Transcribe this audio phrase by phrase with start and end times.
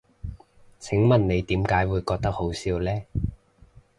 [0.79, 3.03] 請問你點解會覺得好笑呢？